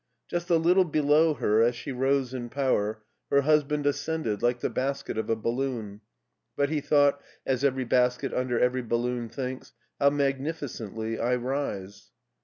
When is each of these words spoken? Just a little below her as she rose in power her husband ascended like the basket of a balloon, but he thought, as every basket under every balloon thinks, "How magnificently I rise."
Just 0.27 0.49
a 0.49 0.55
little 0.55 0.83
below 0.83 1.35
her 1.35 1.61
as 1.61 1.75
she 1.75 1.91
rose 1.91 2.33
in 2.33 2.49
power 2.49 3.03
her 3.29 3.41
husband 3.41 3.85
ascended 3.85 4.41
like 4.41 4.59
the 4.61 4.69
basket 4.71 5.15
of 5.15 5.29
a 5.29 5.35
balloon, 5.35 6.01
but 6.55 6.69
he 6.71 6.81
thought, 6.81 7.21
as 7.45 7.63
every 7.63 7.85
basket 7.85 8.33
under 8.33 8.59
every 8.59 8.81
balloon 8.81 9.29
thinks, 9.29 9.73
"How 9.99 10.09
magnificently 10.09 11.19
I 11.19 11.35
rise." 11.35 12.09